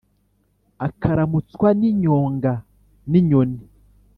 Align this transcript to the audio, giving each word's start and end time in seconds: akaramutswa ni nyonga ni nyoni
akaramutswa 0.87 1.67
ni 1.79 1.89
nyonga 2.01 2.53
ni 3.09 3.19
nyoni 3.27 3.61